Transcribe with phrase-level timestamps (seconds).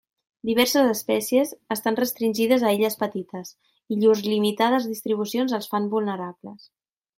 [0.49, 3.53] Diverses espècies estan restringides a illes petites,
[3.93, 6.69] i llurs limitades distribucions els fan vulnerables.